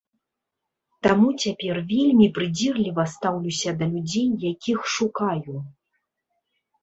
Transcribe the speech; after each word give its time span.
Таму 1.07 1.27
цяпер 1.43 1.75
вельмі 1.91 2.27
прыдзірліва 2.37 3.05
стаўлюся 3.13 3.69
да 3.81 3.85
людзей, 3.93 4.29
якіх 4.53 4.79
шукаю. 4.95 5.55